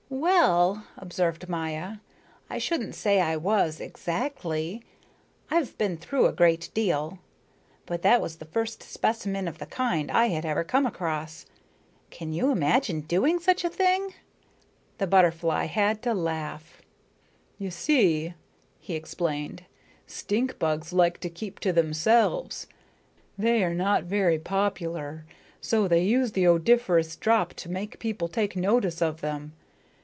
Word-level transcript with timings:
"Well," 0.13 0.83
observed 0.97 1.47
Maya, 1.47 1.93
"I 2.49 2.57
shouldn't 2.57 2.95
say 2.95 3.21
I 3.21 3.37
was 3.37 3.79
exactly. 3.79 4.83
I've 5.49 5.77
been 5.77 5.95
through 5.97 6.27
a 6.27 6.33
great 6.33 6.69
deal. 6.73 7.19
But 7.85 8.01
that 8.01 8.21
was 8.21 8.35
the 8.35 8.45
first 8.45 8.83
specimen 8.83 9.47
of 9.47 9.57
the 9.57 9.65
kind 9.65 10.11
I 10.11 10.27
had 10.27 10.45
ever 10.45 10.63
come 10.65 10.85
across. 10.85 11.45
Can 12.11 12.33
you 12.33 12.51
imagine 12.51 13.01
doing 13.01 13.39
such 13.39 13.63
a 13.63 13.69
thing?" 13.69 14.13
The 14.97 15.07
butterfly 15.07 15.65
had 15.67 16.01
to 16.03 16.13
laugh 16.13 16.79
again. 16.79 16.83
"You 17.57 17.71
see," 17.71 18.33
he 18.79 18.95
explained, 18.95 19.63
"stink 20.05 20.59
bugs 20.59 20.91
like 20.91 21.19
to 21.21 21.29
keep 21.29 21.57
to 21.61 21.71
themselves. 21.71 22.67
They 23.37 23.63
are 23.63 23.73
not 23.73 24.03
very 24.03 24.37
popular, 24.37 25.25
so 25.61 25.87
they 25.87 26.03
use 26.03 26.33
the 26.33 26.47
odoriferous 26.47 27.15
drop 27.15 27.53
to 27.55 27.69
make 27.69 27.97
people 27.97 28.27
take 28.27 28.57
notice 28.57 29.01
of 29.01 29.21
them. 29.21 29.53